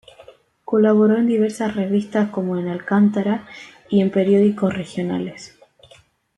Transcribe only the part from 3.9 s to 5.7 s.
en periódicos regionales.